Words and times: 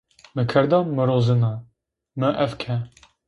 Mı 0.35 0.47
kerda 0.47 0.83
mırozıne, 0.83 1.53
mı 2.15 2.35
ef 2.39 2.57
ke. 2.59 2.79